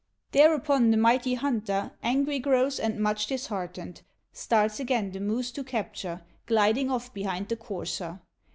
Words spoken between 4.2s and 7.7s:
Starts again the moose to capture, Gliding off behind the